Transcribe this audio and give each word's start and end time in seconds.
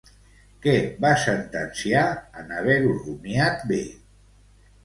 Què 0.63 0.71
va 1.03 1.11
sentenciar, 1.25 2.01
en 2.41 2.57
haver-ho 2.63 2.97
rumiat 3.05 3.63
bé? 3.75 3.83